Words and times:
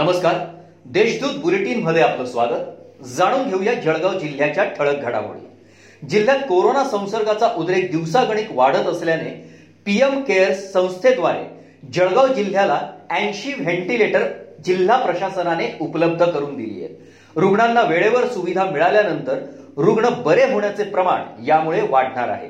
नमस्कार. 0.00 0.34
देशदूत 0.84 1.40
बुलेटिनमध्ये 1.40 2.02
आपलं 2.02 2.24
स्वागत. 2.26 3.04
जाणून 3.04 3.48
घेऊया 3.48 3.74
जळगाव 3.74 4.18
जिल्ह्याच्या 4.18 4.64
ठळक 4.64 4.96
घडामोडी. 4.96 6.06
जिल्ह्यात 6.06 6.38
कोरोना 6.38 6.84
संसर्गाचा 6.84 7.48
उद्रेक 7.56 7.90
दिवसागणिक 7.90 8.46
वाढत 8.50 8.86
असल्याने 8.86 9.58
पीएम 9.86 10.20
केअर्स 10.20 10.72
संस्थेद्वारे 10.72 11.44
जळगाव 11.94 12.26
जिल्ह्याला 12.26 12.80
ऐंशी 13.10 13.52
व्हेंटिलेटर 13.58 14.26
जिल्हा 14.64 14.96
प्रशासनाने 14.96 15.76
उपलब्ध 15.80 16.24
करून 16.24 16.56
दिली 16.56 16.84
आहेत. 16.84 16.96
रुग्णांना 17.36 17.82
वेळेवर 17.82 18.26
सुविधा 18.26 18.64
मिळाल्यानंतर 18.64 19.38
रुग्ण 19.76 20.08
बरे 20.22 20.52
होण्याचे 20.52 20.82
प्रमाण 20.82 21.44
यामुळे 21.46 21.82
वाढणार 21.90 22.28
आहे. 22.28 22.48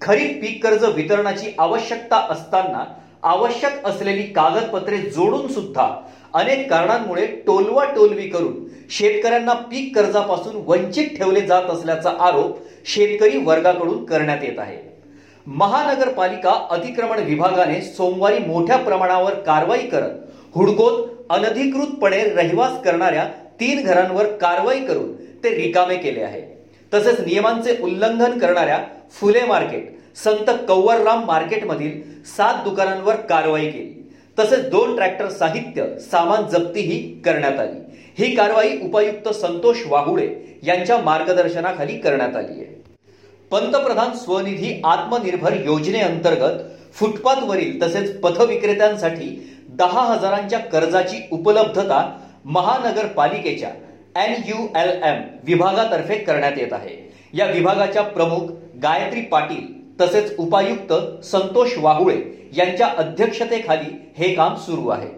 खरीप 0.00 0.38
पीक 0.42 0.66
कर्ज 0.66 0.84
वितरणाची 0.84 1.54
आवश्यकता 1.58 2.26
असताना 2.30 2.84
आवश्यक 3.22 3.86
असलेली 3.86 4.22
कागदपत्रे 4.22 4.98
जोडून 4.98 5.46
सुद्धा 5.48 5.88
अनेक 6.34 6.68
कारणांमुळे 6.70 7.26
टोलवा 7.46 7.84
टोलवी 7.84 8.28
करून 8.28 8.54
शेतकऱ्यांना 8.90 9.52
पीक 9.52 9.94
कर्जापासून 9.96 10.56
वंचित 10.66 11.08
ठेवले 11.16 11.40
जात 11.40 11.70
असल्याचा 11.70 12.10
आरोप 12.20 12.58
शेतकरी 12.84 13.38
वर्गाकडून 13.38 14.04
करण्यात 14.04 14.38
येत 14.42 14.58
आहे. 14.58 14.76
महानगरपालिका 15.46 16.52
अतिक्रमण 16.70 17.18
विभागाने 17.18 17.80
सोमवारी 17.82 18.38
मोठ्या 18.38 18.76
प्रमाणावर 18.76 19.34
कारवाई 19.34 19.86
करत 19.86 20.10
हुडकोत 20.54 21.08
अनधिकृतपणे 21.30 22.24
रहिवास 22.24 22.82
करणाऱ्या 22.82 23.24
तीन 23.60 23.82
घरांवर 23.82 24.26
कारवाई 24.36 24.80
करून 24.80 25.12
ते 25.44 25.54
रिकामे 25.56 25.96
केले 25.96 26.22
आहे. 26.22 26.40
तसेच 26.94 27.20
नियमांचे 27.20 27.76
उल्लंघन 27.82 28.38
करणाऱ्या 28.38 28.78
फुले 29.12 29.44
मार्केट 29.44 30.16
संत 30.16 30.50
कौवरराम 30.68 31.24
मार्केटमधील 31.24 32.00
सात 32.36 32.62
दुकानांवर 32.64 33.16
कारवाई 33.16 33.70
केली. 33.70 34.10
तसेच 34.38 34.68
दोन 34.70 34.94
ट्रॅक्टर 34.96 35.28
साहित्य 35.28 35.86
सामान 36.00 36.46
जप्तीही 36.48 36.98
करण्यात 37.24 37.58
आली. 37.60 37.78
ही 38.18 38.34
कारवाई 38.36 38.78
उपायुक्त 38.82 39.28
संतोष 39.28 39.76
वाहुळे 39.86 40.28
यांच्या 40.62 40.98
मार्गदर्शनाखाली 40.98 41.98
करण्यात 41.98 42.36
आली 42.36 42.60
आहे. 42.60 42.74
पंतप्रधान 43.50 44.14
स्वनिधी 44.16 44.80
आत्मनिर्भर 44.84 45.52
योजनेअंतर्गत 45.64 46.62
फुटपाथवरील 46.94 47.82
तसेच 47.82 48.20
पथविक्रेत्यांसाठी 48.20 49.28
दहा 49.68 50.00
हजारांच्या 50.00 50.58
कर्जाची 50.58 51.22
उपलब्धता 51.32 52.18
महानगरपालिकेच्या 52.44 53.70
एन 54.24 54.42
यू 54.46 54.66
एल 54.76 54.90
एम 55.02 55.22
विभागातर्फे 55.44 56.14
करण्यात 56.14 56.52
येत 56.56 56.72
आहे. 56.72 56.96
या 57.34 57.46
विभागाच्या 57.46 58.02
प्रमुख 58.02 58.48
गायत्री 58.82 59.20
पाटील 59.20 59.66
तसेच 60.00 60.34
उपायुक्त 60.38 60.92
संतोष 61.24 61.72
वाहुळे 61.78 62.16
यांच्या 62.56 62.86
अध्यक्षतेखाली 62.86 63.90
हे 64.18 64.34
काम 64.34 64.54
सुरू 64.54 64.88
आहे. 64.88 65.08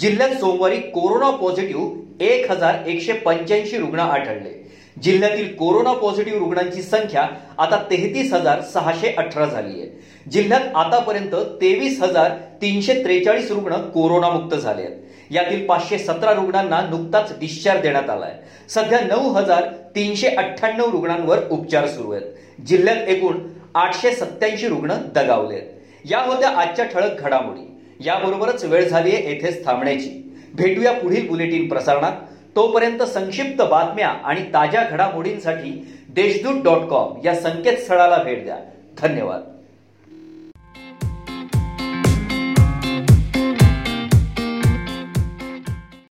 जिल्ह्यात 0.00 0.30
सोमवारी 0.30 0.76
कोरोना 0.76 1.30
पॉझिटिव्ह 1.30 2.24
एक 2.24 2.50
हजार 2.50 2.74
एकशे 2.86 3.12
पंच्याऐंशी 3.12 3.76
रुग्ण 3.76 4.00
आढळले. 4.00 4.62
जिल्ह्यातील 5.02 5.54
कोरोना 5.54 5.92
पॉझिटिव्ह 5.92 6.38
रुग्णांची 6.38 6.82
संख्या 6.82 7.22
आता 7.58 7.76
तेहतीस 7.90 8.32
हजार 8.32 8.60
सहाशे 8.60 9.08
अठरा 9.08 9.44
झाली 9.44 9.80
आहे. 9.80 9.88
जिल्ह्यात 10.30 10.74
आतापर्यंत 10.74 11.34
तेवीस 11.60 12.02
हजार 12.02 12.30
तीनशे 12.62 13.02
त्रेचाळीस 13.04 13.50
रुग्ण 13.50 13.76
कोरोनामुक्त 13.76 14.54
झाले 14.54 14.82
आहेत. 14.82 15.03
यातील 15.30 15.66
पाचशे 15.66 15.98
सतरा 15.98 16.32
रुग्णांना 16.32 16.80
नुकताच 16.80 17.38
डिस्चार्ज 17.40 17.80
देण्यात 17.80 18.10
आलाय. 18.10 18.32
सध्या 18.68 19.00
नऊ 19.00 19.32
हजार 19.32 19.64
तीनशे 19.64 20.28
अठ्ठ्याण्णव 20.28 20.90
रुग्णांवर 20.90 21.38
उपचार 21.50 21.86
सुरू 21.86 22.12
आहेत. 22.12 22.60
जिल्ह्यात 22.60 23.08
एकूण 23.08 23.38
आठशे 23.74 24.10
सत्याऐंशी 24.10 24.68
रुग्ण 24.68 24.94
दगावलेत 25.14 25.62
या 26.04 26.18
होत्या 26.18 26.48
आजच्या 26.48 26.84
ठळक 26.84 27.20
घडामोडी. 27.20 27.70
याबरोबरच 28.00 28.64
वेळ 28.64 28.88
झाली 28.88 29.14
आहे 29.14 29.34
येथेच 29.34 29.64
थांबण्याची. 29.66 30.38
भेटूया 30.54 30.92
पुढील 30.92 31.28
बुलेटिन 31.28 31.68
प्रसारणात. 31.68 32.12
तोपर्यंत 32.56 33.02
संक्षिप्त 33.02 33.62
बातम्या 33.62 34.08
आणि 34.08 34.42
ताज्या 34.42 34.84
घडामोडींसाठी 34.90 35.98
देशदूत 36.08 36.62
डॉट 36.62 36.88
कॉम 36.88 37.20
या 37.24 37.34
संकेतस्थळाला 37.34 38.16
भेट 38.16 38.44
द्या. 38.44 38.56
धन्यवाद. 38.98 39.53